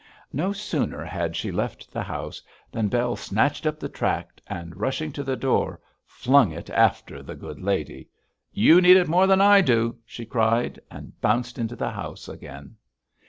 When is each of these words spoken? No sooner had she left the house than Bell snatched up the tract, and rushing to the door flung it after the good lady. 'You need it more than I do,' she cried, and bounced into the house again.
No 0.33 0.51
sooner 0.51 1.05
had 1.05 1.35
she 1.35 1.51
left 1.51 1.91
the 1.91 2.01
house 2.01 2.41
than 2.71 2.87
Bell 2.87 3.15
snatched 3.15 3.67
up 3.67 3.79
the 3.79 3.87
tract, 3.87 4.41
and 4.47 4.75
rushing 4.75 5.11
to 5.11 5.21
the 5.23 5.35
door 5.35 5.79
flung 6.07 6.49
it 6.51 6.71
after 6.71 7.21
the 7.21 7.35
good 7.35 7.59
lady. 7.61 8.09
'You 8.51 8.81
need 8.81 8.97
it 8.97 9.07
more 9.07 9.27
than 9.27 9.41
I 9.41 9.61
do,' 9.61 9.97
she 10.03 10.25
cried, 10.25 10.79
and 10.89 11.21
bounced 11.21 11.59
into 11.59 11.75
the 11.75 11.91
house 11.91 12.27
again. 12.27 12.77